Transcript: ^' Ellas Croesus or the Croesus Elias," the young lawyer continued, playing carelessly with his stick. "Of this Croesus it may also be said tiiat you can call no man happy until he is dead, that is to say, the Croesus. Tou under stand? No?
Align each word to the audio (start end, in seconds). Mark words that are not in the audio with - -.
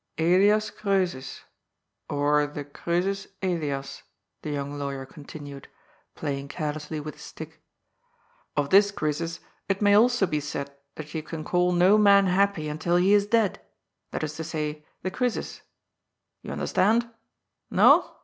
^' 0.17 0.17
Ellas 0.49 0.71
Croesus 0.71 1.43
or 2.09 2.47
the 2.47 2.63
Croesus 2.65 3.27
Elias," 3.43 4.01
the 4.41 4.49
young 4.49 4.79
lawyer 4.79 5.05
continued, 5.05 5.67
playing 6.15 6.47
carelessly 6.47 6.99
with 6.99 7.13
his 7.13 7.23
stick. 7.23 7.61
"Of 8.57 8.71
this 8.71 8.89
Croesus 8.89 9.41
it 9.69 9.79
may 9.79 9.93
also 9.93 10.25
be 10.25 10.39
said 10.39 10.71
tiiat 10.95 11.13
you 11.13 11.21
can 11.21 11.43
call 11.43 11.71
no 11.71 11.99
man 11.99 12.25
happy 12.25 12.67
until 12.67 12.95
he 12.95 13.13
is 13.13 13.27
dead, 13.27 13.61
that 14.09 14.23
is 14.23 14.33
to 14.37 14.43
say, 14.43 14.83
the 15.03 15.11
Croesus. 15.11 15.61
Tou 16.43 16.49
under 16.51 16.65
stand? 16.65 17.07
No? 17.69 18.15